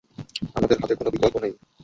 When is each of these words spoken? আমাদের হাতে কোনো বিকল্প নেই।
আমাদের 0.55 0.77
হাতে 0.81 0.93
কোনো 0.95 1.09
বিকল্প 1.11 1.35
নেই। 1.43 1.53